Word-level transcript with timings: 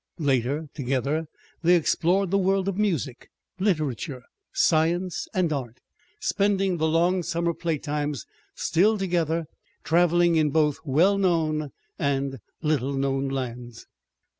Later, 0.17 0.67
together, 0.73 1.27
they 1.61 1.75
explored 1.75 2.31
the 2.31 2.37
world 2.39 2.67
of 2.67 2.75
music, 2.75 3.29
literature, 3.59 4.23
science, 4.51 5.27
and 5.31 5.53
art, 5.53 5.77
spending 6.19 6.77
the 6.77 6.87
long 6.87 7.21
summer 7.21 7.53
playtimes, 7.53 8.25
still 8.55 8.97
together, 8.97 9.45
traveling 9.83 10.37
in 10.37 10.49
both 10.49 10.79
well 10.83 11.19
known 11.19 11.69
and 11.99 12.39
little 12.63 12.93
known 12.93 13.29
lands. 13.29 13.85